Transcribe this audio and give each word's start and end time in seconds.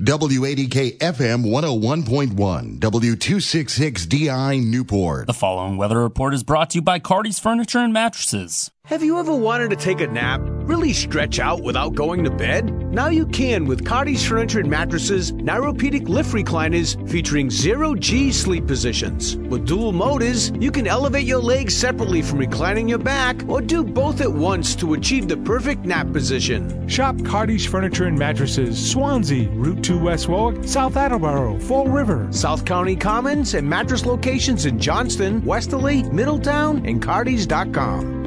WADK 0.00 0.96
FM 1.00 1.44
101.1, 1.44 2.78
W266DI 2.78 4.64
Newport. 4.64 5.26
The 5.26 5.34
following 5.34 5.76
weather 5.76 6.00
report 6.00 6.32
is 6.32 6.42
brought 6.42 6.70
to 6.70 6.78
you 6.78 6.82
by 6.82 6.98
Cardi's 6.98 7.38
Furniture 7.38 7.80
and 7.80 7.92
Mattresses. 7.92 8.70
Have 8.86 9.04
you 9.04 9.20
ever 9.20 9.32
wanted 9.32 9.70
to 9.70 9.76
take 9.76 10.00
a 10.00 10.08
nap, 10.08 10.40
really 10.42 10.92
stretch 10.92 11.38
out 11.38 11.62
without 11.62 11.94
going 11.94 12.24
to 12.24 12.30
bed? 12.30 12.68
Now 12.92 13.06
you 13.06 13.26
can 13.26 13.64
with 13.64 13.86
Cardi's 13.86 14.26
Furniture 14.26 14.58
and 14.58 14.68
Mattresses 14.68 15.30
Neuropedic 15.30 16.08
Lift 16.08 16.32
Recliners 16.34 16.96
featuring 17.08 17.48
zero 17.48 17.94
G 17.94 18.32
sleep 18.32 18.66
positions. 18.66 19.36
With 19.36 19.66
dual 19.66 19.92
motors, 19.92 20.50
you 20.58 20.72
can 20.72 20.88
elevate 20.88 21.26
your 21.26 21.38
legs 21.38 21.76
separately 21.76 22.22
from 22.22 22.40
reclining 22.40 22.88
your 22.88 22.98
back 22.98 23.48
or 23.48 23.60
do 23.60 23.84
both 23.84 24.20
at 24.20 24.32
once 24.32 24.74
to 24.76 24.94
achieve 24.94 25.28
the 25.28 25.36
perfect 25.36 25.84
nap 25.84 26.12
position. 26.12 26.88
Shop 26.88 27.16
Cardi's 27.18 27.64
Furniture 27.64 28.06
and 28.06 28.18
Mattresses, 28.18 28.90
Swansea, 28.90 29.48
Route 29.50 29.84
2 29.84 30.00
West 30.00 30.28
Warwick, 30.28 30.64
South 30.64 30.96
Attleboro, 30.96 31.56
Fall 31.60 31.86
River, 31.86 32.26
South 32.32 32.64
County 32.64 32.96
Commons, 32.96 33.54
and 33.54 33.66
mattress 33.66 34.04
locations 34.04 34.66
in 34.66 34.80
Johnston, 34.80 35.42
Westerly, 35.44 36.02
Middletown, 36.02 36.84
and 36.84 37.00
Cardis.com. 37.00 38.21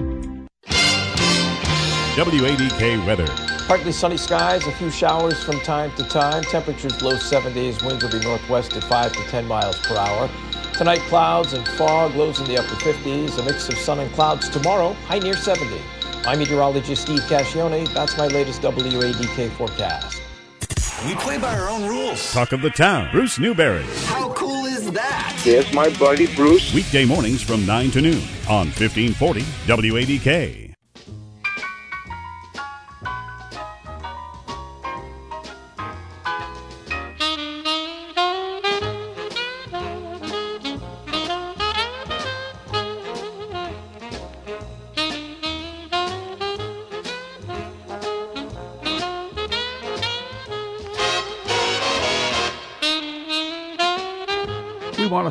WADK 2.16 3.05
weather. 3.05 3.28
Partly 3.68 3.92
sunny 3.92 4.16
skies, 4.16 4.66
a 4.66 4.72
few 4.72 4.90
showers 4.90 5.44
from 5.44 5.60
time 5.60 5.92
to 5.98 6.04
time. 6.08 6.44
Temperatures 6.44 7.02
low 7.02 7.16
70s. 7.16 7.86
Winds 7.86 8.04
will 8.04 8.12
be 8.12 8.20
northwest 8.20 8.73
at 8.78 8.86
5 8.86 9.12
to 9.12 9.23
10 9.23 9.46
miles 9.46 9.78
per 9.80 9.98
hour. 9.98 10.30
Tonight, 10.78 11.00
clouds 11.09 11.52
and 11.52 11.68
fog, 11.70 12.16
lows 12.16 12.40
in 12.40 12.48
the 12.48 12.58
upper 12.58 12.76
50s. 12.76 13.38
A 13.38 13.44
mix 13.44 13.68
of 13.68 13.78
sun 13.78 14.00
and 14.00 14.09
clouds 14.14 14.48
tomorrow, 14.48 14.94
high 15.08 15.20
near 15.20 15.34
70. 15.34 15.78
I'm 16.26 16.40
meteorologist 16.40 17.02
Steve 17.02 17.20
Cascione. 17.22 17.94
That's 17.94 18.18
my 18.18 18.28
latest 18.28 18.62
WADK 18.62 19.52
forecast. 19.52 20.22
We 21.06 21.16
play 21.16 21.38
by 21.38 21.58
our 21.58 21.68
own 21.68 21.86
rules. 21.86 22.32
Talk 22.32 22.54
of 22.54 22.62
the 22.62 22.70
town. 22.70 23.12
Bruce 23.12 23.40
Newbury. 23.40 23.84
How 24.06 24.32
cool 24.34 24.66
is 24.66 24.90
that? 24.92 25.38
There's 25.44 25.72
my 25.73 25.89
buddy 25.98 26.34
Bruce. 26.34 26.73
Weekday 26.73 27.04
mornings 27.04 27.42
from 27.42 27.66
9 27.66 27.92
to 27.92 28.02
noon 28.02 28.23
on 28.48 28.67
1540 28.67 29.42
WADK. 29.67 30.64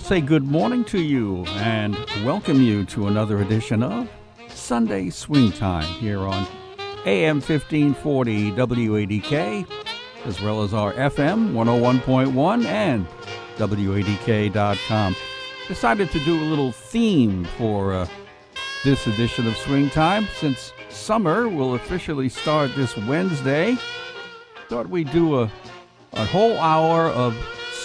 Say 0.05 0.21
good 0.21 0.45
morning 0.45 0.85
to 0.85 1.01
you 1.01 1.47
and 1.47 1.97
welcome 2.27 2.61
you 2.61 2.85
to 2.85 3.07
another 3.07 3.41
edition 3.41 3.83
of 3.83 4.07
Sunday 4.49 5.09
Swing 5.09 5.51
Time 5.51 5.87
here 5.95 6.21
on 6.21 6.47
AM 7.07 7.41
1540 7.41 8.51
WADK, 8.53 9.67
as 10.27 10.43
well 10.43 10.63
as 10.63 10.75
our 10.75 10.93
FM 10.93 11.53
101.1 11.55 12.67
and 12.67 13.07
WADK.com. 13.57 15.17
Decided 15.69 16.11
to 16.11 16.21
do 16.21 16.39
a 16.39 16.45
little 16.51 16.73
theme 16.73 17.47
for 17.57 17.95
uh, 17.95 18.07
this 18.85 19.07
edition 19.07 19.47
of 19.47 19.57
Swing 19.57 19.89
Time 19.89 20.29
since 20.37 20.75
summer 20.91 21.49
will 21.49 21.77
officially 21.77 22.29
start 22.29 22.71
this 22.77 22.95
Wednesday. 22.95 23.79
Thought 24.69 24.91
we'd 24.91 25.11
do 25.13 25.41
a, 25.41 25.51
a 26.13 26.27
whole 26.27 26.59
hour 26.59 27.07
of 27.09 27.35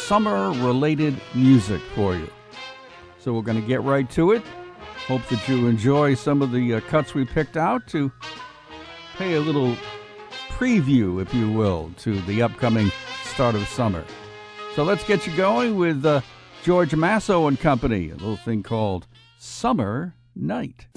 summer 0.09 0.49
related 0.65 1.15
music 1.35 1.79
for 1.93 2.15
you. 2.15 2.27
So 3.19 3.31
we're 3.31 3.43
going 3.43 3.61
to 3.61 3.67
get 3.67 3.83
right 3.83 4.09
to 4.09 4.31
it. 4.31 4.41
Hope 5.05 5.23
that 5.27 5.47
you 5.47 5.67
enjoy 5.67 6.15
some 6.15 6.41
of 6.41 6.51
the 6.51 6.73
uh, 6.73 6.79
cuts 6.79 7.13
we 7.13 7.25
picked 7.25 7.55
out 7.55 7.85
to 7.89 8.11
pay 9.17 9.35
a 9.35 9.39
little 9.39 9.77
preview, 10.49 11.21
if 11.21 11.31
you 11.31 11.51
will, 11.51 11.91
to 11.99 12.19
the 12.21 12.41
upcoming 12.41 12.91
start 13.23 13.53
of 13.53 13.67
summer. 13.67 14.03
So 14.73 14.81
let's 14.83 15.03
get 15.03 15.27
you 15.27 15.37
going 15.37 15.77
with 15.77 16.03
uh, 16.03 16.21
George 16.63 16.95
Masso 16.95 17.45
and 17.45 17.59
Company, 17.59 18.09
a 18.09 18.13
little 18.13 18.35
thing 18.35 18.63
called 18.63 19.05
Summer 19.37 20.15
Night. 20.35 20.87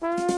Bye. 0.00 0.35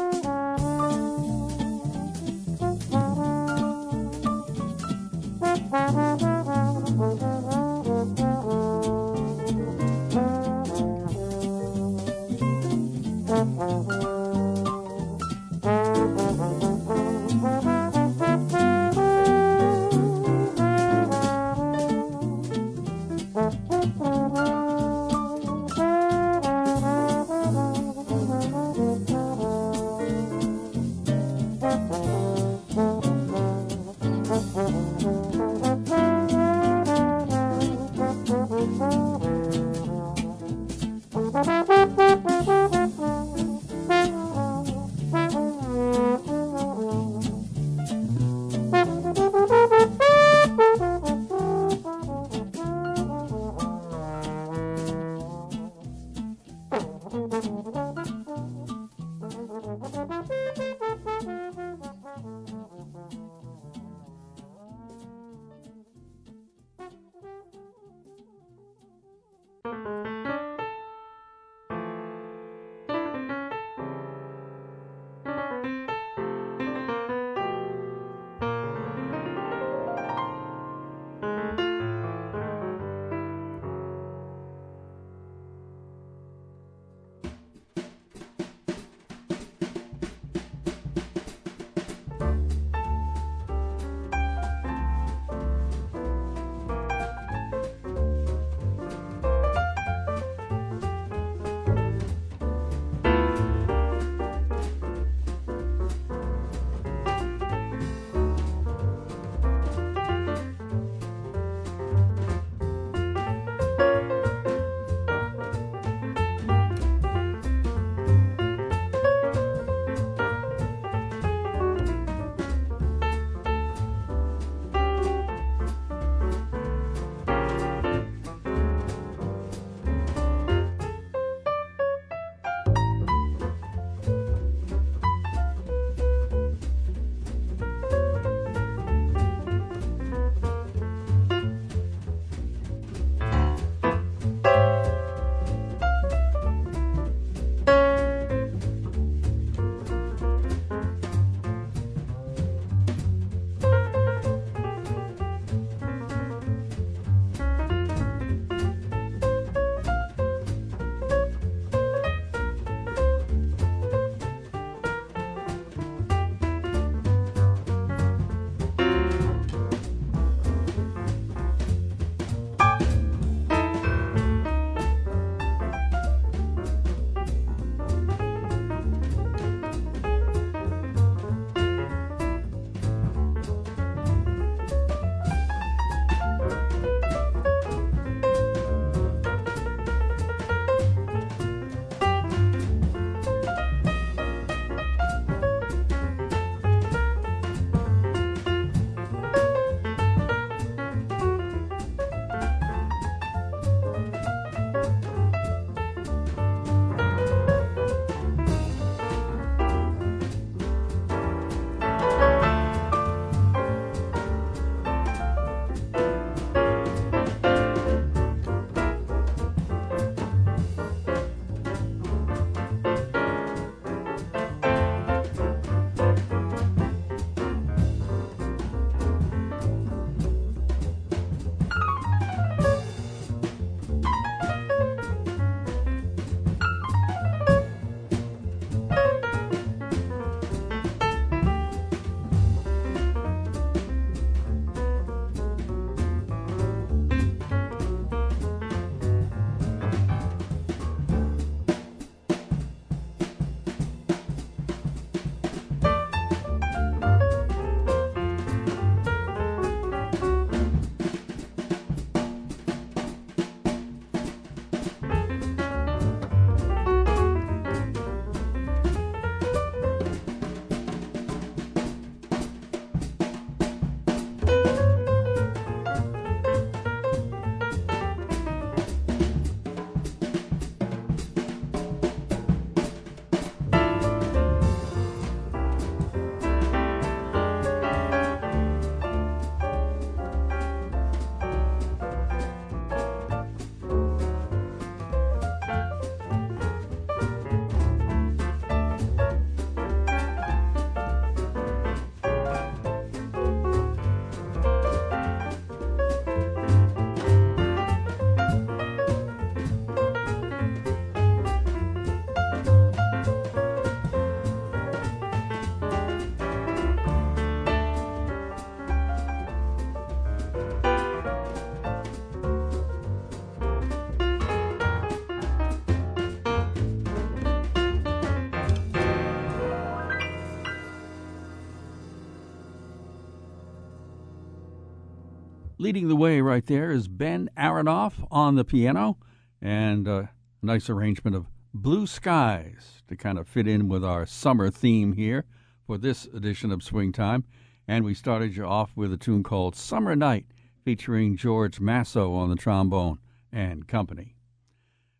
Leading 335.88 336.08
the 336.08 336.16
way 336.16 336.42
right 336.42 336.66
there 336.66 336.90
is 336.90 337.08
Ben 337.08 337.48
Aronov 337.56 338.12
on 338.30 338.56
the 338.56 338.64
piano 338.66 339.16
and 339.62 340.06
a 340.06 340.30
nice 340.60 340.90
arrangement 340.90 341.34
of 341.34 341.46
Blue 341.72 342.06
Skies 342.06 343.02
to 343.08 343.16
kind 343.16 343.38
of 343.38 343.48
fit 343.48 343.66
in 343.66 343.88
with 343.88 344.04
our 344.04 344.26
summer 344.26 344.68
theme 344.68 345.14
here 345.14 345.46
for 345.86 345.96
this 345.96 346.26
edition 346.26 346.70
of 346.72 346.82
Swing 346.82 347.10
Time. 347.10 347.44
And 347.88 348.04
we 348.04 348.12
started 348.12 348.54
you 348.54 348.66
off 348.66 348.94
with 348.98 349.14
a 349.14 349.16
tune 349.16 349.42
called 349.42 349.74
Summer 349.74 350.14
Night 350.14 350.44
featuring 350.84 351.38
George 351.38 351.80
Masso 351.80 352.34
on 352.34 352.50
the 352.50 352.56
trombone 352.56 353.18
and 353.50 353.88
company. 353.88 354.36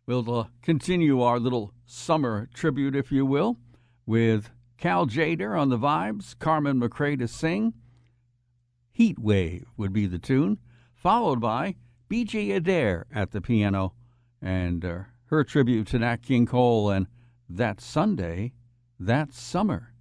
We'll 0.05 0.31
uh, 0.31 0.45
continue 0.61 1.19
our 1.23 1.39
little 1.39 1.73
summer 1.87 2.47
tribute, 2.53 2.95
if 2.95 3.11
you 3.11 3.25
will, 3.25 3.57
with 4.05 4.51
Cal 4.77 5.07
Tjader 5.07 5.59
on 5.59 5.69
the 5.69 5.79
vibes, 5.79 6.37
Carmen 6.37 6.79
McRae 6.79 7.17
to 7.17 7.27
sing. 7.27 7.73
Heat 8.99 9.17
Wave 9.17 9.71
would 9.77 9.93
be 9.93 10.07
the 10.07 10.19
tune, 10.19 10.57
followed 10.93 11.39
by 11.39 11.75
Beegie 12.09 12.53
Adair 12.53 13.05
at 13.09 13.31
the 13.31 13.39
piano 13.39 13.93
and 14.41 14.83
uh, 14.83 15.03
her 15.27 15.45
tribute 15.45 15.87
to 15.87 15.99
Nat 15.99 16.17
King 16.21 16.45
Cole 16.45 16.89
and 16.89 17.07
That 17.47 17.79
Sunday, 17.79 18.51
That 18.99 19.31
Summer 19.31 19.93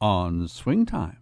on 0.00 0.46
Swing 0.46 0.86
Time. 0.86 1.19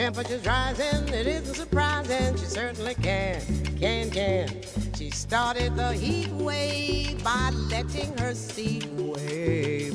Temperature's 0.00 0.46
rising, 0.46 1.08
it 1.08 1.26
isn't 1.26 1.54
surprising. 1.54 2.36
She 2.36 2.44
certainly 2.44 2.94
can, 2.94 3.40
can, 3.78 4.10
can. 4.10 4.48
She 4.96 5.10
started 5.10 5.76
the 5.76 5.92
heat 5.92 6.30
wave 6.30 7.22
by 7.22 7.50
letting 7.70 8.16
her 8.18 8.34
seat 8.34 8.86
wave. 8.92 9.94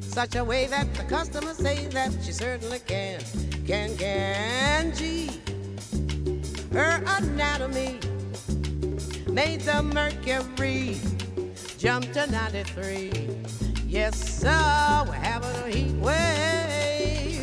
Such 0.00 0.34
a 0.36 0.44
way 0.44 0.66
that 0.66 0.92
the 0.94 1.04
customers 1.04 1.56
say 1.56 1.86
that 1.86 2.12
she 2.22 2.32
certainly 2.32 2.80
can, 2.80 3.20
can, 3.66 3.96
can. 3.96 4.94
Gee, 4.94 5.30
her 6.72 7.02
anatomy 7.18 7.98
made 9.28 9.60
the 9.60 9.82
mercury 9.82 11.00
jump 11.78 12.12
to 12.12 12.26
93. 12.30 13.12
Yes, 13.86 14.40
sir, 14.40 15.04
we're 15.06 15.12
having 15.12 15.56
a 15.64 15.76
heat 15.76 15.94
wave, 15.96 16.55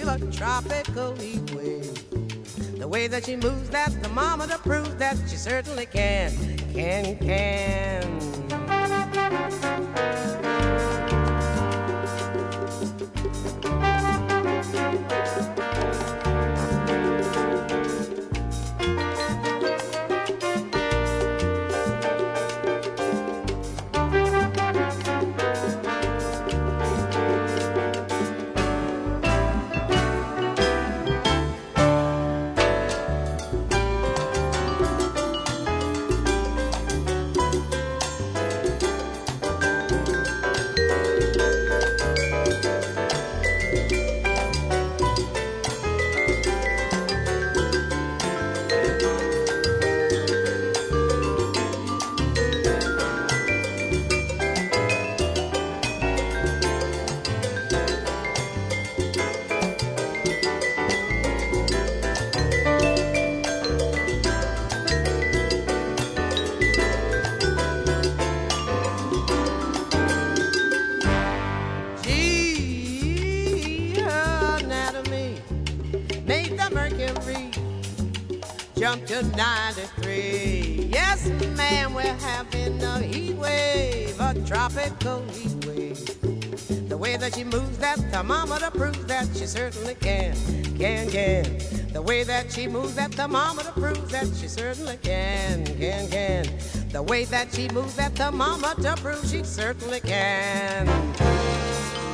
a 0.08 0.20
tropical 0.32 1.16
heat 1.16 1.52
wave. 1.52 2.80
The 2.80 2.88
way 2.88 3.08
that 3.08 3.26
she 3.26 3.36
moves 3.36 3.70
that 3.70 3.92
thermometer 3.94 4.58
proves 4.58 4.96
that 4.96 5.18
she 5.30 5.38
certainly 5.38 5.86
can, 5.86 6.32
can, 6.74 7.18
can. 7.20 8.04
To 79.02 79.24
93. 79.36 80.90
Yes, 80.92 81.28
man, 81.58 81.94
we're 81.94 82.04
having 82.04 82.82
a 82.84 83.00
heat 83.00 83.36
wave, 83.36 84.20
a 84.20 84.34
tropical 84.46 85.24
heat 85.30 85.66
wave. 85.66 86.90
The 86.90 86.98
way 86.98 87.18
that 87.18 87.34
she 87.34 87.44
moves 87.44 87.78
that 87.80 87.98
thermometer 88.12 88.70
proves 88.70 89.06
that 89.06 89.28
she 89.36 89.48
certainly 89.48 89.96
can, 89.96 90.36
can, 90.78 91.10
can. 91.10 91.44
The 91.92 92.02
way 92.02 92.24
that 92.24 92.52
she 92.52 92.68
moves 92.68 92.96
that 92.96 93.14
thermometer 93.14 93.72
proves 93.72 94.12
that 94.12 94.28
she 94.36 94.48
certainly 94.48 94.98
can, 94.98 95.66
can, 95.66 96.08
can. 96.10 96.46
The 96.90 97.02
way 97.02 97.26
that 97.26 97.54
she 97.54 97.68
moves 97.70 97.96
that 97.96 98.16
thermometer 98.16 98.96
proves 98.98 99.32
she 99.32 99.44
certainly 99.44 100.02
can, 100.02 100.86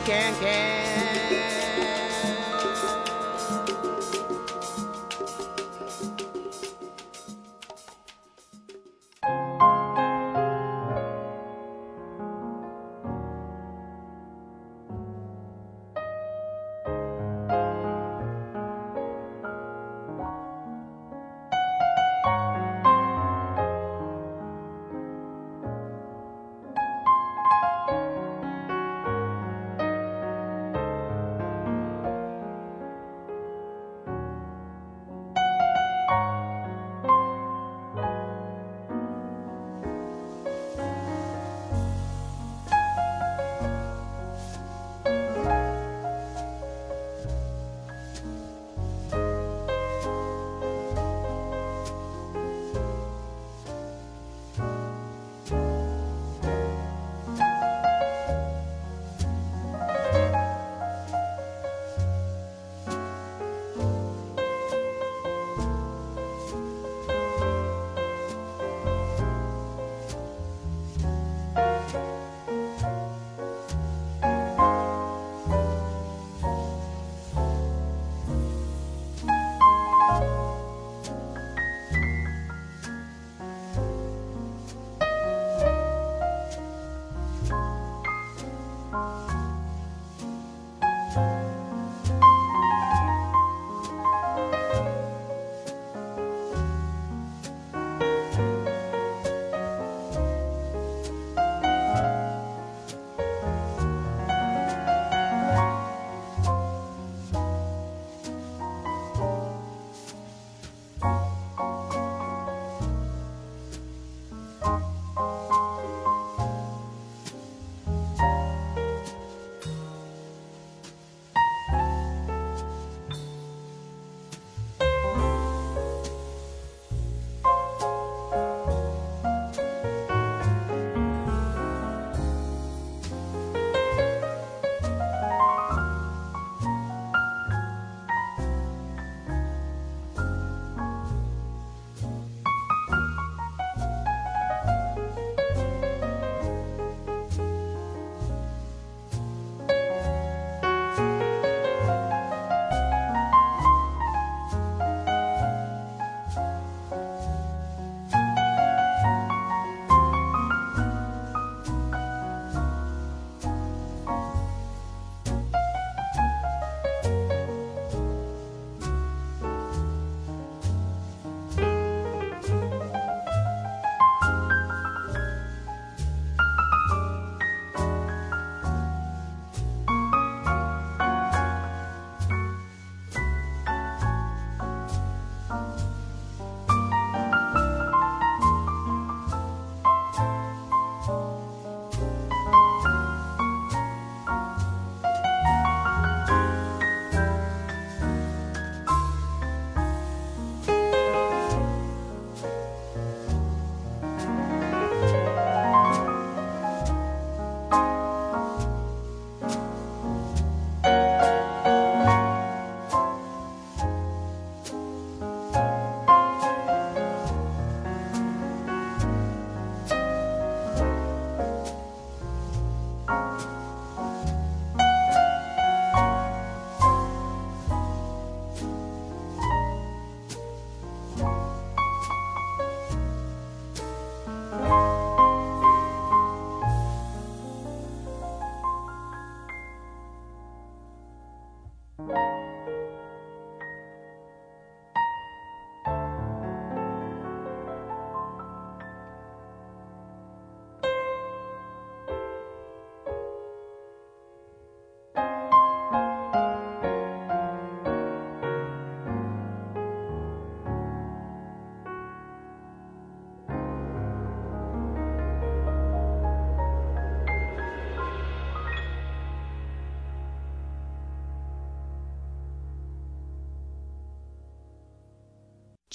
can, 0.06 0.34
can. 0.40 1.59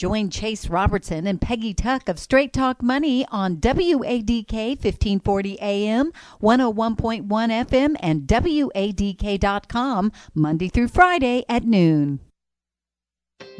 Join 0.05 0.29
Chase 0.29 0.69
Robertson 0.69 1.27
and 1.27 1.41
Peggy 1.41 1.73
Tuck 1.73 2.11
of 2.11 2.19
Straight 2.19 2.53
Talk 2.53 2.83
Money 2.83 3.25
on 3.33 3.57
WADK 3.57 4.53
1540 4.53 5.59
AM, 5.63 6.13
101.1 6.43 7.27
FM, 7.27 7.97
and 8.01 8.27
WADK.com 8.27 10.13
Monday 10.35 10.69
through 10.69 10.89
Friday 10.89 11.47
at 11.49 11.65
noon. 11.65 12.21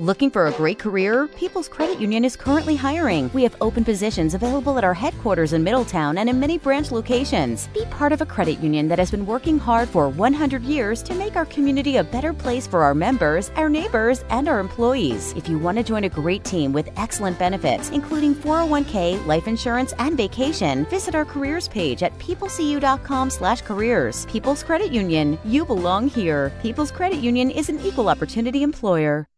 Looking 0.01 0.29
for 0.29 0.49
a 0.49 0.53
great 0.53 0.81
career? 0.81 1.29
People's 1.37 1.69
Credit 1.69 2.01
Union 2.01 2.25
is 2.25 2.35
currently 2.35 2.75
hiring. 2.75 3.31
We 3.33 3.45
have 3.45 3.55
open 3.61 3.85
positions 3.85 4.35
available 4.35 4.77
at 4.77 4.83
our 4.83 4.93
headquarters 4.93 5.53
in 5.53 5.63
Middletown 5.63 6.19
and 6.19 6.29
in 6.29 6.41
many 6.41 6.59
branch 6.59 6.91
locations. 6.91 7.69
Be 7.69 7.85
part 7.91 8.11
of 8.11 8.21
a 8.21 8.27
credit 8.27 8.59
union 8.59 8.89
that 8.89 8.99
has 8.99 9.13
been 9.13 9.25
working 9.25 9.57
hard 9.57 9.89
for 9.89 10.09
100 10.09 10.65
years 10.65 11.01
to 11.05 11.15
make 11.15 11.37
our 11.37 11.47
community 11.47 11.99
a 11.99 12.03
better 12.03 12.33
place 12.33 12.67
for 12.67 12.83
our 12.83 12.93
members, 12.93 13.53
our 13.55 13.69
neighbors, 13.69 14.25
and 14.31 14.49
our 14.49 14.59
employees. 14.59 15.33
If 15.37 15.49
you 15.49 15.61
want 15.61 15.79
to 15.79 15.85
join 15.85 16.03
a 16.03 16.09
great 16.09 16.43
team 16.43 16.73
with 16.73 16.91
excellent 16.97 17.39
benefits, 17.39 17.91
including 17.91 18.35
401k, 18.35 19.25
life 19.27 19.47
insurance, 19.47 19.95
and 20.01 20.17
vacation, 20.17 20.87
visit 20.87 21.15
our 21.15 21.25
careers 21.25 21.69
page 21.69 22.03
at 22.03 22.19
peoplecu.com/careers. 22.19 24.27
People's 24.27 24.65
Credit 24.65 24.91
Union, 24.91 25.39
you 25.45 25.65
belong 25.65 26.09
here. 26.09 26.51
People's 26.63 26.91
Credit 26.91 27.21
Union 27.21 27.49
is 27.49 27.69
an 27.69 27.79
equal 27.81 28.09
opportunity 28.09 28.65
employer. 28.65 29.29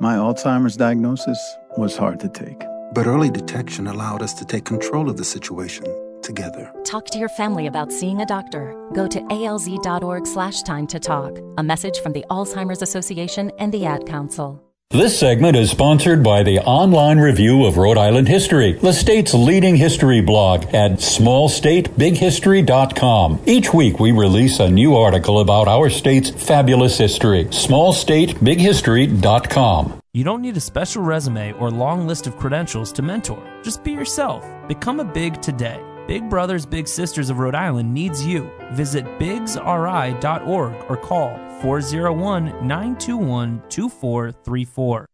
My 0.00 0.16
Alzheimer's 0.16 0.76
diagnosis 0.76 1.38
was 1.76 1.96
hard 1.96 2.18
to 2.20 2.28
take. 2.28 2.62
But 2.92 3.06
early 3.06 3.30
detection 3.30 3.86
allowed 3.86 4.22
us 4.22 4.34
to 4.34 4.44
take 4.44 4.64
control 4.64 5.08
of 5.08 5.16
the 5.16 5.24
situation 5.24 5.84
together. 6.22 6.72
Talk 6.84 7.06
to 7.06 7.18
your 7.18 7.28
family 7.30 7.66
about 7.66 7.92
seeing 7.92 8.20
a 8.20 8.26
doctor. 8.26 8.74
Go 8.94 9.06
to 9.08 9.20
alz.org 9.20 10.26
slash 10.26 10.62
time 10.62 10.86
to 10.88 11.00
talk. 11.00 11.38
A 11.58 11.62
message 11.62 11.98
from 12.00 12.12
the 12.12 12.24
Alzheimer's 12.30 12.82
Association 12.82 13.50
and 13.58 13.72
the 13.72 13.86
Ad 13.86 14.06
Council. 14.06 14.62
This 14.92 15.18
segment 15.18 15.56
is 15.56 15.70
sponsored 15.70 16.22
by 16.22 16.42
the 16.42 16.58
Online 16.58 17.18
Review 17.18 17.64
of 17.64 17.78
Rhode 17.78 17.96
Island 17.96 18.28
History, 18.28 18.74
the 18.74 18.92
state's 18.92 19.32
leading 19.32 19.74
history 19.74 20.20
blog 20.20 20.64
at 20.74 20.98
smallstatebighistory.com. 20.98 23.40
Each 23.46 23.72
week 23.72 23.98
we 23.98 24.12
release 24.12 24.60
a 24.60 24.70
new 24.70 24.94
article 24.94 25.40
about 25.40 25.66
our 25.66 25.88
state's 25.88 26.28
fabulous 26.28 26.98
history. 26.98 27.46
smallstatebighistory.com. 27.46 30.02
You 30.12 30.24
don't 30.24 30.42
need 30.42 30.58
a 30.58 30.60
special 30.60 31.02
resume 31.02 31.54
or 31.54 31.70
long 31.70 32.06
list 32.06 32.26
of 32.26 32.36
credentials 32.36 32.92
to 32.92 33.00
mentor. 33.00 33.42
Just 33.62 33.82
be 33.82 33.92
yourself. 33.92 34.46
Become 34.68 35.00
a 35.00 35.04
big 35.04 35.40
today. 35.40 35.80
Big 36.06 36.28
Brothers 36.28 36.66
Big 36.66 36.88
Sisters 36.88 37.30
of 37.30 37.38
Rhode 37.38 37.54
Island 37.54 37.92
needs 37.92 38.26
you. 38.26 38.50
Visit 38.72 39.04
bigsri.org 39.18 40.74
or 40.88 40.96
call 40.96 41.36
401 41.60 42.66
921 42.66 43.62
2434. 43.68 45.06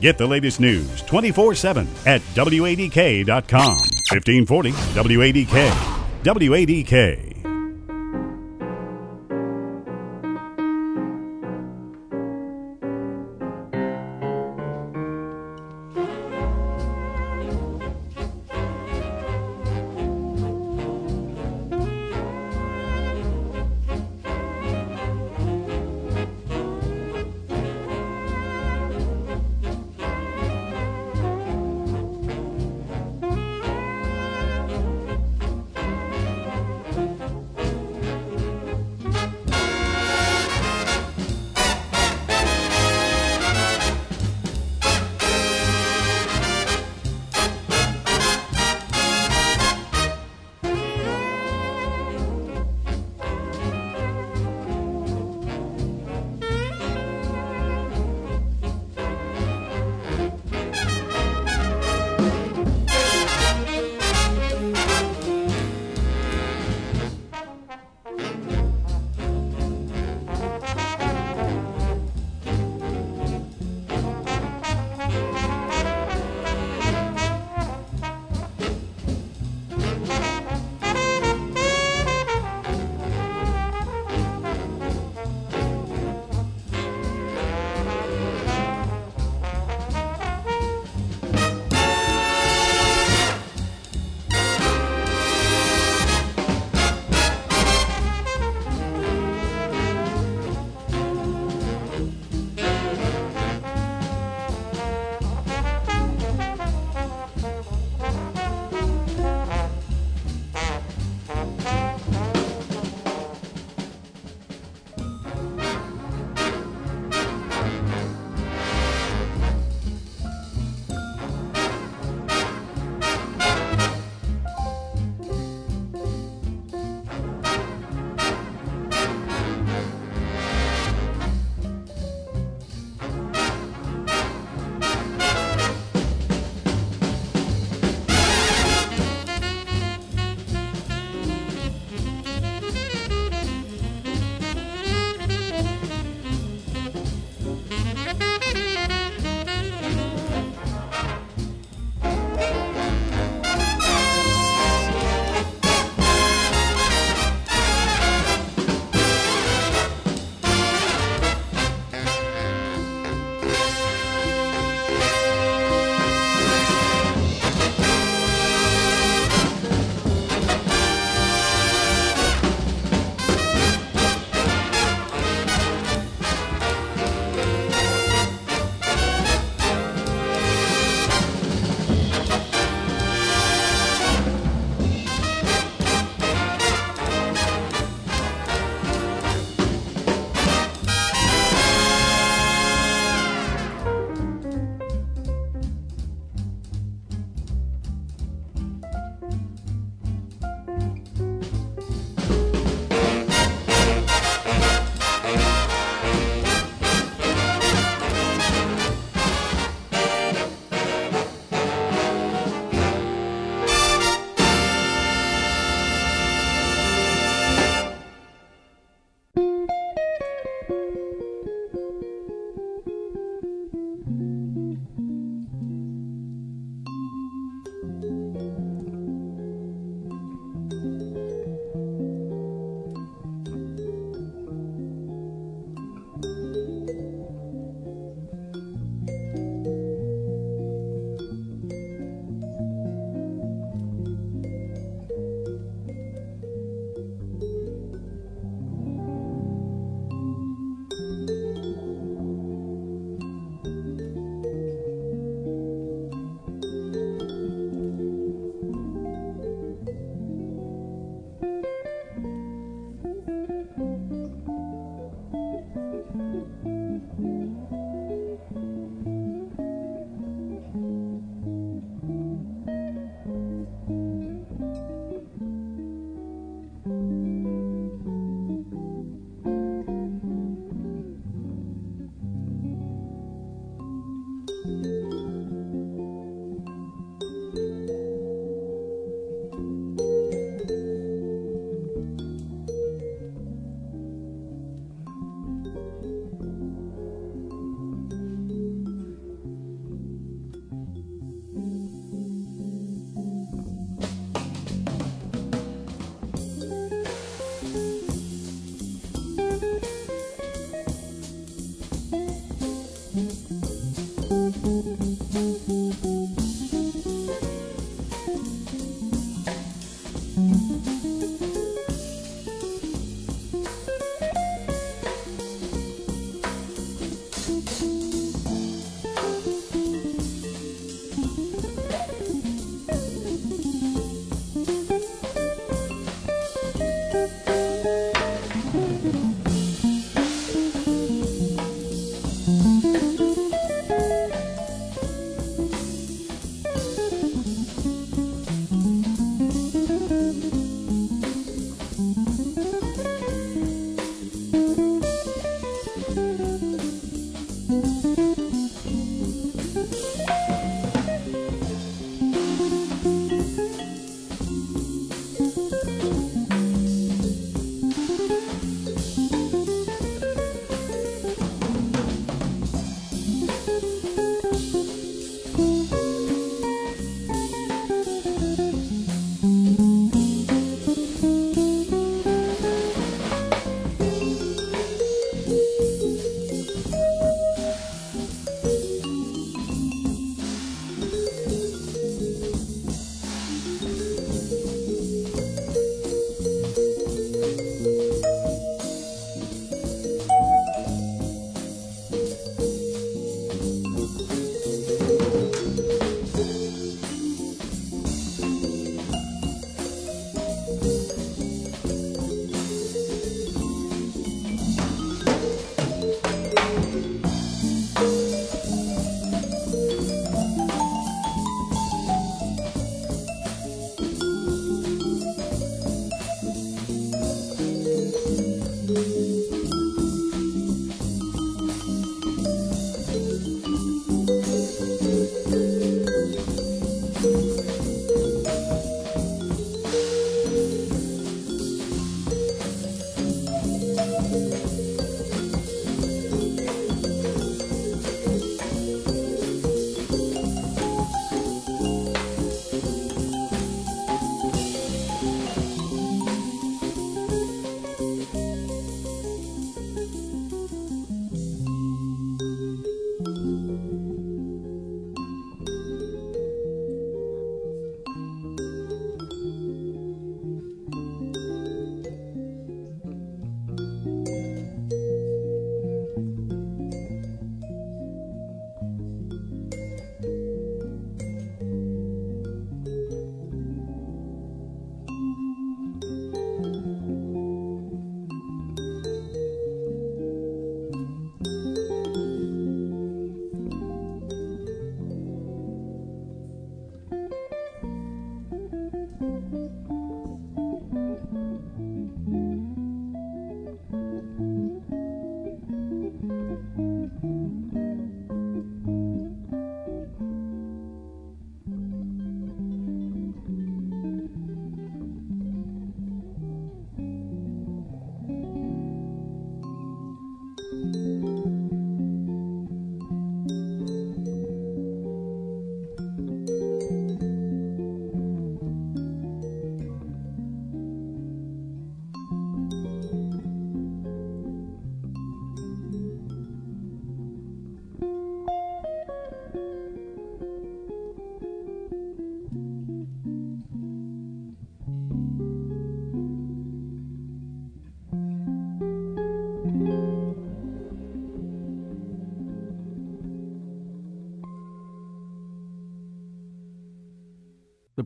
Get 0.00 0.18
the 0.18 0.26
latest 0.26 0.60
news 0.60 1.02
24 1.02 1.54
7 1.54 1.88
at 2.06 2.20
WADK.com. 2.34 3.78
1540 4.10 4.72
WADK. 4.72 5.70
WADK. 6.22 7.35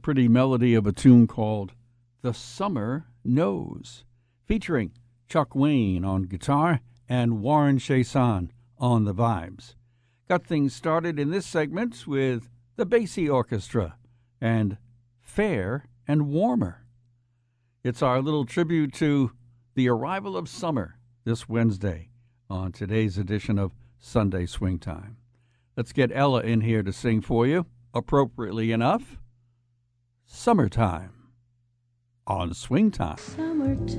Pretty 0.03 0.29
melody 0.29 0.75
of 0.75 0.87
a 0.87 0.93
tune 0.93 1.27
called 1.27 1.73
The 2.23 2.33
Summer 2.33 3.07
Knows, 3.23 4.05
featuring 4.47 4.93
Chuck 5.29 5.55
Wayne 5.55 6.07
on 6.07 6.23
guitar 6.23 6.81
and 7.07 7.43
Warren 7.43 7.79
Chiasson 7.79 8.49
on 8.79 9.05
the 9.05 9.13
vibes. 9.13 9.75
Got 10.27 10.47
things 10.47 10.75
started 10.75 11.19
in 11.19 11.31
this 11.31 11.45
segment 11.45 12.07
with 12.07 12.49
the 12.77 12.87
Basie 12.87 13.31
Orchestra 13.31 13.97
and 14.41 14.79
Fair 15.21 15.85
and 16.09 16.29
Warmer. 16.29 16.87
It's 17.85 18.03
our 18.03 18.23
little 18.23 18.47
tribute 18.47 18.95
to 18.95 19.33
the 19.75 19.89
arrival 19.91 20.35
of 20.35 20.49
summer 20.49 20.97
this 21.25 21.47
Wednesday 21.47 22.09
on 22.49 22.73
today's 22.73 23.19
edition 23.19 23.59
of 23.59 23.73
Sunday 23.99 24.47
Swing 24.47 24.79
Time. 24.79 25.19
Let's 25.77 25.93
get 25.93 26.11
Ella 26.15 26.41
in 26.41 26.63
here 26.63 26.83
to 26.83 26.93
sing 26.93 27.21
for 27.21 27.47
you, 27.47 27.67
appropriately 27.93 28.73
enough. 28.73 29.19
Summertime 30.33 31.11
on 32.27 32.55
Swing 32.55 32.90
Time. 32.93 33.19
Summertime. 33.19 33.99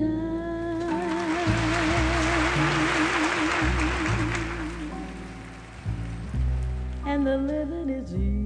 And 7.06 7.28
the 7.28 7.38
living 7.38 7.90
is 7.90 8.16
easy. 8.16 8.42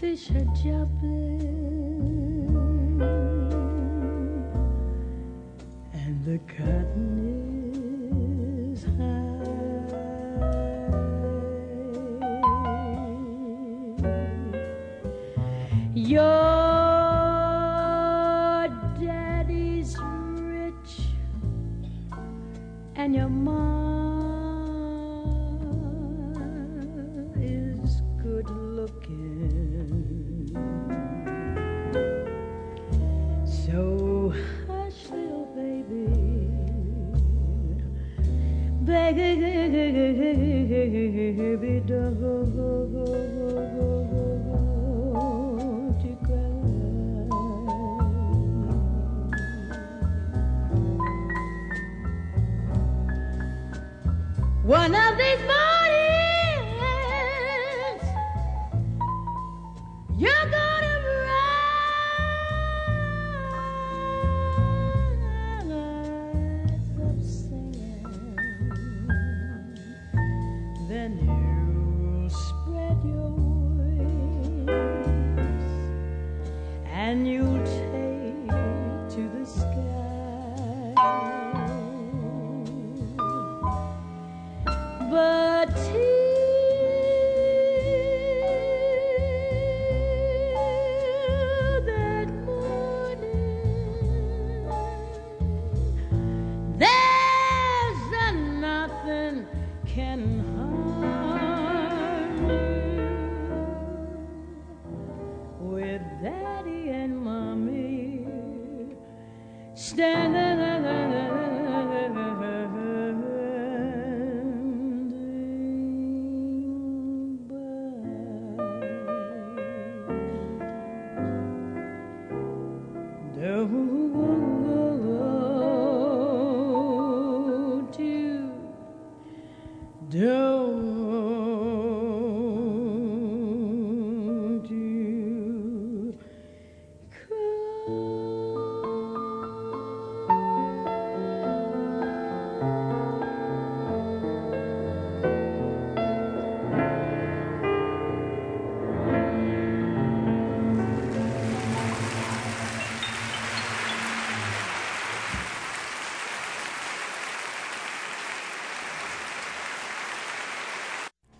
Fish 0.00 0.30
are 0.30 0.46
jumping 0.64 1.52
and 5.92 6.24
The 6.24 6.38
cotton 6.56 7.21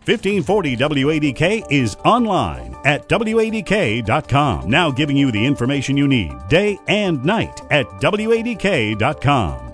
1540 0.05 0.77
WADK 0.77 1.65
is 1.71 1.97
online 2.05 2.77
at 2.85 3.09
WADK.com. 3.09 4.69
Now 4.69 4.91
giving 4.91 5.17
you 5.17 5.31
the 5.31 5.47
information 5.47 5.97
you 5.97 6.09
need 6.09 6.33
day 6.49 6.77
and 6.89 7.25
night 7.25 7.61
at 7.71 7.87
WADK.com. 8.01 9.73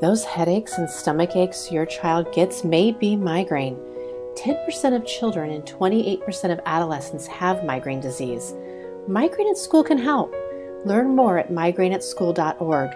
Those 0.00 0.24
headaches 0.24 0.78
and 0.78 0.88
stomach 0.88 1.36
aches 1.36 1.70
your 1.70 1.84
child 1.84 2.32
gets 2.32 2.64
may 2.64 2.92
be 2.92 3.16
migraine. 3.16 3.76
10% 4.36 4.96
of 4.96 5.04
children 5.04 5.50
and 5.50 5.64
28% 5.64 6.52
of 6.52 6.60
adolescents 6.64 7.26
have 7.26 7.64
migraine 7.64 8.00
disease. 8.00 8.54
Migraine 9.08 9.50
at 9.50 9.58
School 9.58 9.84
can 9.84 9.98
help. 9.98 10.34
Learn 10.86 11.14
more 11.14 11.36
at 11.36 11.50
migraineatschool.org. 11.50 12.90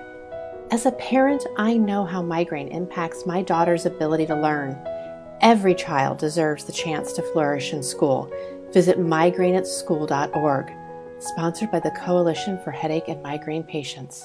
As 0.71 0.87
a 0.87 0.93
parent, 0.93 1.45
I 1.59 1.77
know 1.77 2.07
how 2.07 2.23
migraine 2.23 2.69
impacts 2.69 3.27
my 3.27 3.43
daughter's 3.43 3.85
ability 3.85 4.25
to 4.27 4.37
learn. 4.41 4.79
Every 5.43 5.75
child 5.75 6.19
deserves 6.19 6.65
the 6.65 6.73
chance 6.73 7.13
to 7.15 7.23
flourish 7.33 7.73
in 7.73 7.83
school. 7.83 8.33
Visit 8.73 9.01
migraineatschool.org. 9.01 10.73
Sponsored 11.19 11.73
by 11.73 11.81
the 11.81 11.91
Coalition 11.91 12.61
for 12.63 12.71
Headache 12.71 13.09
and 13.09 13.21
Migraine 13.25 13.65
Patients. 13.65 14.25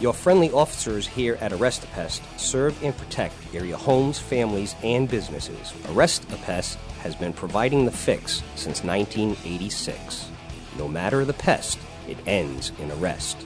Your 0.00 0.14
friendly 0.14 0.52
officers 0.52 1.08
here 1.08 1.36
at 1.40 1.52
Arrest 1.52 1.82
a 1.82 1.88
Pest 1.88 2.22
serve 2.38 2.80
and 2.84 2.96
protect 2.96 3.34
area 3.52 3.76
homes, 3.76 4.20
families, 4.20 4.76
and 4.84 5.08
businesses. 5.08 5.74
Arrest 5.88 6.22
a 6.32 6.36
Pest 6.36 6.78
has 7.02 7.16
been 7.16 7.32
providing 7.32 7.86
the 7.86 7.90
fix 7.90 8.44
since 8.54 8.84
1986. 8.84 10.30
No 10.78 10.86
matter 10.86 11.24
the 11.24 11.32
pest, 11.32 11.80
it 12.06 12.18
ends 12.28 12.70
in 12.78 12.92
arrest. 12.92 13.44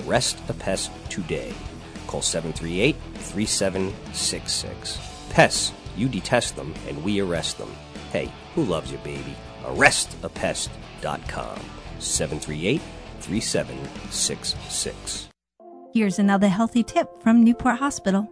Arrest 0.00 0.38
a 0.50 0.52
Pest 0.52 0.90
today. 1.08 1.54
Call 2.06 2.20
738 2.20 2.96
3766. 3.14 5.05
Pests, 5.30 5.72
you 5.96 6.08
detest 6.08 6.56
them 6.56 6.74
and 6.88 7.04
we 7.04 7.20
arrest 7.20 7.58
them. 7.58 7.70
Hey, 8.12 8.32
who 8.54 8.64
loves 8.64 8.90
your 8.90 9.00
baby? 9.00 9.34
ArrestAPest.com. 9.64 11.58
738 11.98 12.80
3766. 13.20 15.28
Here's 15.94 16.18
another 16.18 16.48
healthy 16.48 16.82
tip 16.82 17.08
from 17.22 17.42
Newport 17.42 17.78
Hospital. 17.78 18.28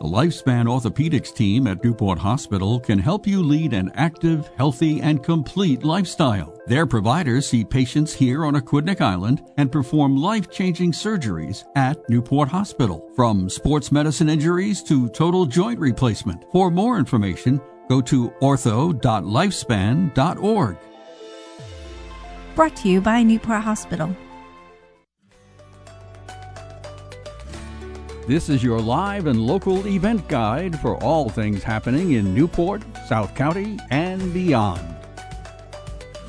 The 0.00 0.08
Lifespan 0.08 0.66
Orthopedics 0.66 1.34
team 1.34 1.66
at 1.68 1.82
Newport 1.84 2.18
Hospital 2.18 2.80
can 2.80 2.98
help 2.98 3.26
you 3.26 3.42
lead 3.42 3.72
an 3.72 3.90
active, 3.94 4.50
healthy, 4.56 5.00
and 5.00 5.22
complete 5.22 5.84
lifestyle. 5.84 6.58
Their 6.66 6.86
providers 6.86 7.48
see 7.48 7.64
patients 7.64 8.12
here 8.12 8.44
on 8.44 8.54
Aquidneck 8.54 9.00
Island 9.00 9.42
and 9.58 9.70
perform 9.70 10.16
life 10.16 10.50
changing 10.50 10.90
surgeries 10.92 11.64
at 11.76 11.98
Newport 12.08 12.48
Hospital, 12.48 13.08
from 13.14 13.48
sports 13.48 13.92
medicine 13.92 14.28
injuries 14.28 14.82
to 14.84 15.08
total 15.10 15.46
joint 15.46 15.78
replacement. 15.78 16.44
For 16.50 16.70
more 16.70 16.98
information, 16.98 17.60
go 17.88 18.00
to 18.00 18.30
ortho.lifespan.org. 18.40 20.76
Brought 22.54 22.76
to 22.76 22.88
you 22.88 23.00
by 23.00 23.22
Newport 23.22 23.62
Hospital. 23.62 24.14
This 28.24 28.48
is 28.48 28.62
your 28.62 28.80
live 28.80 29.26
and 29.26 29.44
local 29.44 29.84
event 29.84 30.28
guide 30.28 30.78
for 30.78 30.96
all 31.02 31.28
things 31.28 31.64
happening 31.64 32.12
in 32.12 32.32
Newport, 32.32 32.84
South 33.08 33.34
County, 33.34 33.80
and 33.90 34.32
beyond. 34.32 34.80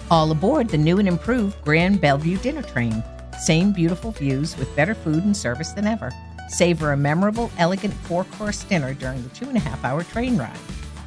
All 0.10 0.32
aboard 0.32 0.70
the 0.70 0.78
new 0.78 0.98
and 0.98 1.08
improved 1.08 1.64
Grand 1.64 2.02
Bellevue 2.02 2.38
Dinner 2.38 2.64
Train. 2.64 3.04
Same 3.40 3.72
beautiful 3.72 4.10
views 4.10 4.58
with 4.58 4.76
better 4.76 4.96
food 4.96 5.24
and 5.24 5.38
service 5.38 5.72
than 5.74 5.86
ever. 5.86 6.12
Savor 6.50 6.94
a 6.94 6.98
memorable, 6.98 7.52
elegant 7.60 7.94
four 7.94 8.24
course 8.24 8.64
dinner 8.64 8.96
during 8.96 9.22
the 9.22 9.30
two 9.30 9.48
and 9.48 9.58
a 9.58 9.62
half 9.62 9.86
hour 9.86 10.04
train 10.04 10.36
ride. 10.36 10.58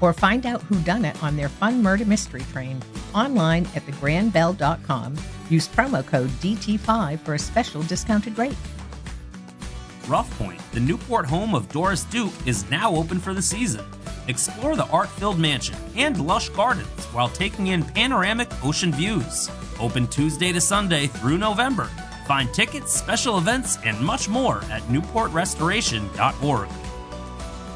Or 0.00 0.12
find 0.12 0.46
out 0.46 0.62
who 0.62 0.78
done 0.82 1.04
it 1.04 1.20
on 1.20 1.36
their 1.36 1.48
fun 1.48 1.82
murder 1.82 2.04
mystery 2.04 2.42
train 2.52 2.80
online 3.12 3.66
at 3.74 3.84
thegrandbell.com. 3.86 5.16
Use 5.50 5.66
promo 5.66 6.06
code 6.06 6.30
DT5 6.30 7.18
for 7.20 7.34
a 7.34 7.38
special 7.40 7.82
discounted 7.82 8.38
rate. 8.38 8.56
Rough 10.08 10.30
Point, 10.38 10.60
the 10.72 10.80
Newport 10.80 11.26
home 11.26 11.54
of 11.54 11.68
Doris 11.70 12.04
Duke, 12.04 12.32
is 12.46 12.70
now 12.70 12.94
open 12.94 13.18
for 13.18 13.34
the 13.34 13.42
season. 13.42 13.84
Explore 14.28 14.76
the 14.76 14.86
art 14.86 15.08
filled 15.08 15.38
mansion 15.38 15.76
and 15.96 16.24
lush 16.24 16.48
gardens 16.50 17.04
while 17.12 17.28
taking 17.28 17.68
in 17.68 17.82
panoramic 17.82 18.48
ocean 18.64 18.92
views. 18.92 19.50
Open 19.80 20.06
Tuesday 20.06 20.52
to 20.52 20.60
Sunday 20.60 21.08
through 21.08 21.38
November. 21.38 21.90
Find 22.26 22.52
tickets, 22.54 22.92
special 22.92 23.38
events, 23.38 23.78
and 23.84 23.98
much 24.00 24.28
more 24.28 24.58
at 24.70 24.82
newportrestoration.org. 24.82 26.68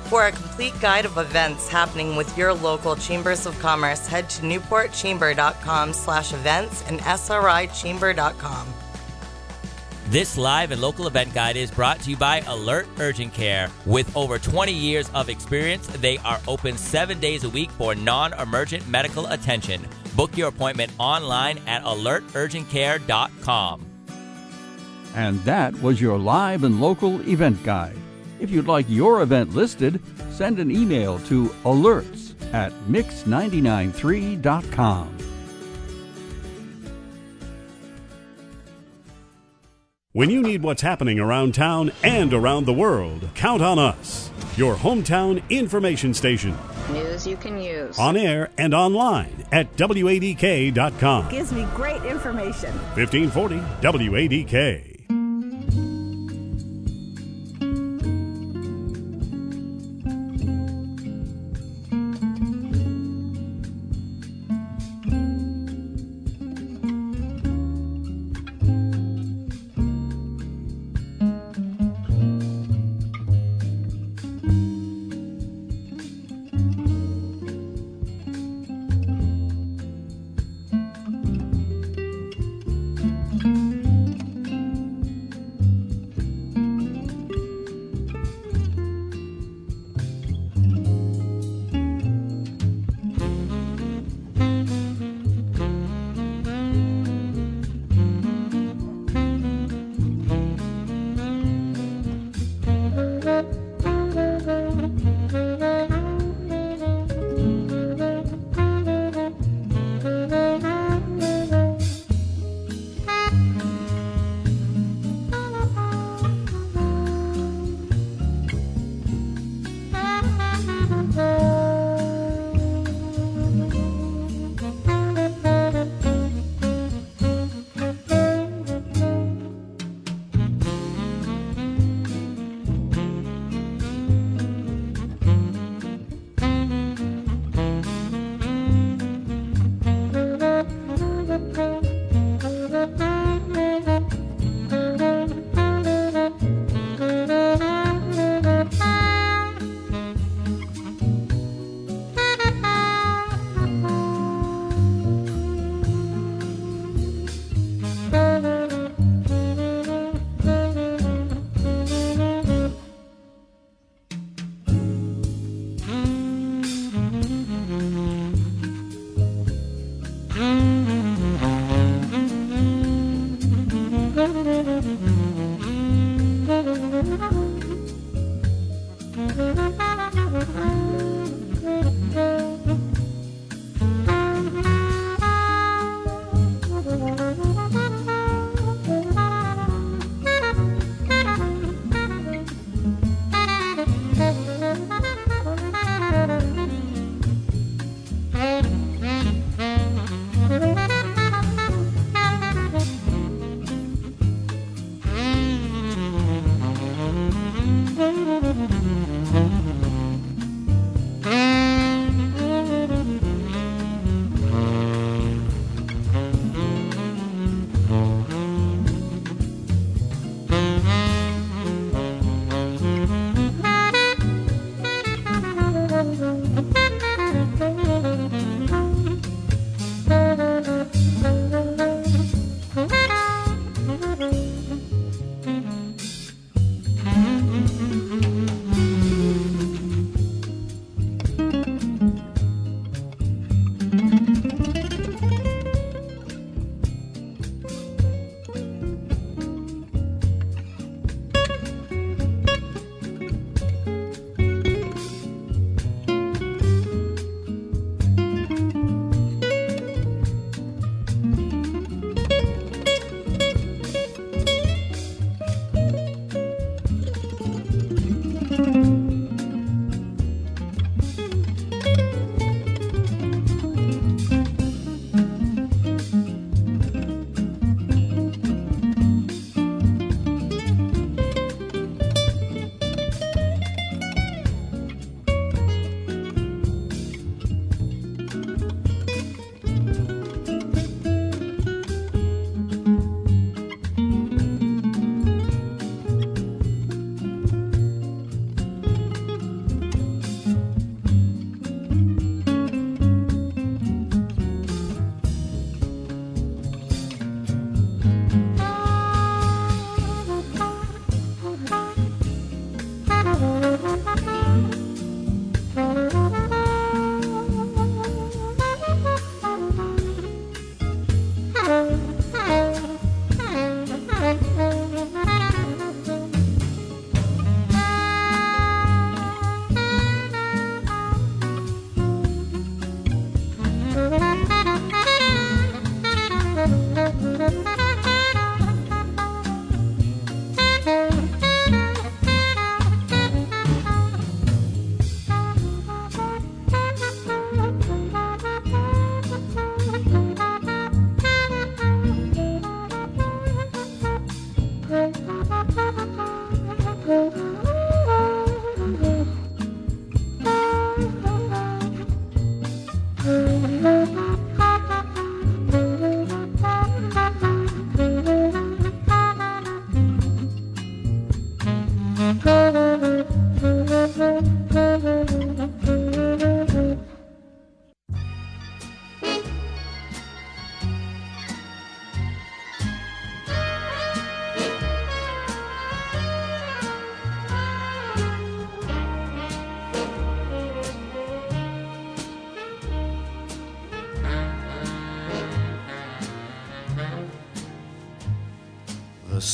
For 0.04 0.26
a 0.26 0.32
complete 0.32 0.80
guide 0.80 1.04
of 1.04 1.18
events 1.18 1.68
happening 1.68 2.16
with 2.16 2.36
your 2.36 2.52
local 2.52 2.96
chambers 2.96 3.46
of 3.46 3.56
commerce, 3.60 4.06
head 4.08 4.28
to 4.30 4.42
newportchamber.com 4.42 5.92
slash 5.92 6.32
events 6.32 6.84
and 6.88 7.00
srichamber.com. 7.00 8.66
This 10.10 10.36
live 10.36 10.72
and 10.72 10.80
local 10.80 11.06
event 11.06 11.32
guide 11.32 11.56
is 11.56 11.70
brought 11.70 12.00
to 12.00 12.10
you 12.10 12.16
by 12.16 12.40
Alert 12.48 12.88
Urgent 12.98 13.32
Care. 13.32 13.70
With 13.86 14.16
over 14.16 14.40
20 14.40 14.72
years 14.72 15.08
of 15.14 15.28
experience, 15.28 15.86
they 15.86 16.18
are 16.18 16.40
open 16.48 16.76
seven 16.76 17.20
days 17.20 17.44
a 17.44 17.48
week 17.48 17.70
for 17.70 17.94
non 17.94 18.32
emergent 18.32 18.88
medical 18.88 19.26
attention. 19.26 19.86
Book 20.16 20.36
your 20.36 20.48
appointment 20.48 20.90
online 20.98 21.58
at 21.68 21.84
alerturgentcare.com. 21.84 23.86
And 25.14 25.38
that 25.44 25.80
was 25.80 26.00
your 26.00 26.18
live 26.18 26.64
and 26.64 26.80
local 26.80 27.20
event 27.28 27.62
guide. 27.62 27.96
If 28.40 28.50
you'd 28.50 28.66
like 28.66 28.86
your 28.88 29.22
event 29.22 29.54
listed, 29.54 30.02
send 30.32 30.58
an 30.58 30.72
email 30.72 31.20
to 31.20 31.50
alerts 31.62 32.34
at 32.52 32.72
mix993.com. 32.88 35.29
When 40.12 40.28
you 40.28 40.42
need 40.42 40.64
what's 40.64 40.82
happening 40.82 41.20
around 41.20 41.54
town 41.54 41.92
and 42.02 42.34
around 42.34 42.66
the 42.66 42.72
world, 42.72 43.28
count 43.36 43.62
on 43.62 43.78
us. 43.78 44.32
Your 44.56 44.74
hometown 44.74 45.48
information 45.50 46.14
station. 46.14 46.58
News 46.90 47.28
you 47.28 47.36
can 47.36 47.62
use. 47.62 47.96
On 47.96 48.16
air 48.16 48.50
and 48.58 48.74
online 48.74 49.46
at 49.52 49.76
WADK.com. 49.76 51.28
Gives 51.28 51.52
me 51.52 51.64
great 51.76 52.02
information. 52.02 52.72
1540 52.96 53.58
WADK. 53.80 54.89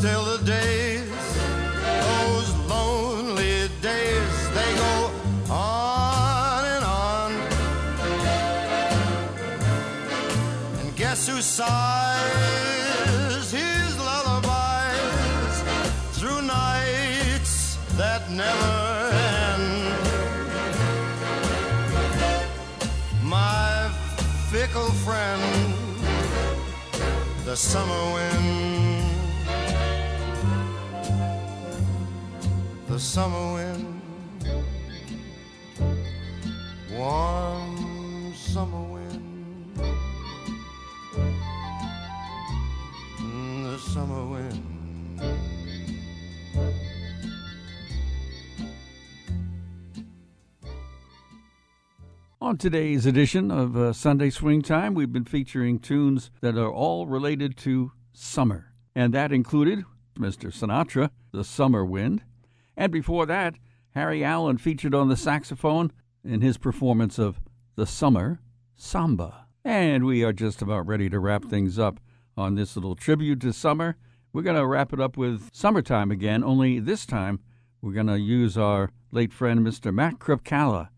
still 0.00 0.24
the 0.24 0.42
days, 0.44 1.10
those 2.08 2.48
lonely 2.66 3.68
days, 3.82 4.34
they 4.56 4.70
go 4.84 5.10
on 5.50 6.64
and 6.74 6.84
on. 6.84 7.32
And 10.80 10.96
guess 10.96 11.28
who 11.28 11.42
sighs 11.42 12.72
his 13.52 13.98
lullabies 13.98 15.56
through 16.16 16.40
nights 16.46 17.76
that 17.98 18.30
never 18.30 19.12
end? 19.44 19.92
My 23.22 23.90
fickle 24.50 24.92
friend, 25.04 25.74
the 27.44 27.54
summer 27.54 28.14
wind. 28.14 28.89
Summer 33.00 33.54
wind, 33.54 34.02
warm 36.92 38.34
summer 38.34 38.82
wind, 38.92 39.80
Mm, 43.16 43.64
the 43.64 43.78
summer 43.78 44.26
wind. 44.26 45.20
On 52.42 52.58
today's 52.58 53.06
edition 53.06 53.50
of 53.50 53.76
uh, 53.78 53.94
Sunday 53.94 54.28
Swing 54.28 54.60
Time, 54.60 54.92
we've 54.92 55.12
been 55.12 55.24
featuring 55.24 55.78
tunes 55.78 56.30
that 56.42 56.58
are 56.58 56.70
all 56.70 57.06
related 57.06 57.56
to 57.58 57.92
summer. 58.12 58.74
And 58.94 59.14
that 59.14 59.32
included 59.32 59.84
Mr. 60.18 60.52
Sinatra, 60.52 61.10
The 61.32 61.44
Summer 61.44 61.84
Wind. 61.84 62.22
And 62.76 62.92
before 62.92 63.26
that, 63.26 63.56
Harry 63.94 64.22
Allen 64.24 64.58
featured 64.58 64.94
on 64.94 65.08
the 65.08 65.16
saxophone 65.16 65.92
in 66.24 66.40
his 66.40 66.58
performance 66.58 67.18
of 67.18 67.40
The 67.76 67.86
Summer 67.86 68.40
Samba. 68.76 69.46
And 69.64 70.04
we 70.04 70.22
are 70.22 70.32
just 70.32 70.62
about 70.62 70.86
ready 70.86 71.10
to 71.10 71.18
wrap 71.18 71.44
things 71.44 71.78
up 71.78 72.00
on 72.36 72.54
this 72.54 72.76
little 72.76 72.94
tribute 72.94 73.40
to 73.40 73.52
summer. 73.52 73.96
We're 74.32 74.42
going 74.42 74.56
to 74.56 74.66
wrap 74.66 74.92
it 74.92 75.00
up 75.00 75.16
with 75.16 75.50
summertime 75.52 76.10
again, 76.10 76.44
only 76.44 76.78
this 76.78 77.04
time 77.04 77.40
we're 77.82 77.92
going 77.92 78.06
to 78.06 78.18
use 78.18 78.56
our 78.56 78.90
late 79.10 79.32
friend 79.32 79.60
Mr. 79.60 79.92
Matt 79.92 80.18
Kripkala 80.18 80.90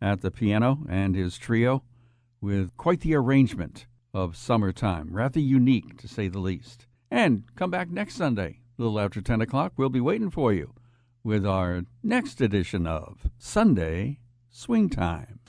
at 0.00 0.20
the 0.20 0.30
piano 0.30 0.80
and 0.88 1.14
his 1.14 1.38
trio 1.38 1.84
with 2.40 2.76
quite 2.76 3.00
the 3.00 3.14
arrangement 3.14 3.86
of 4.12 4.36
summertime, 4.36 5.08
rather 5.12 5.40
unique 5.40 5.96
to 5.98 6.08
say 6.08 6.28
the 6.28 6.40
least. 6.40 6.86
And 7.10 7.44
come 7.54 7.70
back 7.70 7.88
next 7.88 8.16
Sunday, 8.16 8.58
a 8.78 8.82
little 8.82 8.98
after 8.98 9.20
10 9.20 9.40
o'clock. 9.40 9.74
We'll 9.76 9.90
be 9.90 10.00
waiting 10.00 10.30
for 10.30 10.52
you 10.52 10.74
with 11.24 11.46
our 11.46 11.82
next 12.02 12.40
edition 12.40 12.86
of 12.86 13.30
Sunday 13.38 14.18
Swing 14.50 14.88
Time. 14.88 15.40